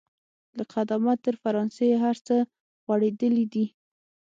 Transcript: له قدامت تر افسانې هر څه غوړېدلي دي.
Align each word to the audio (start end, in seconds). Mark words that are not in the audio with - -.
له 0.57 0.63
قدامت 0.73 1.17
تر 1.25 1.35
افسانې 1.65 1.95
هر 2.03 2.17
څه 2.27 2.35
غوړېدلي 2.85 3.45
دي. 3.53 3.65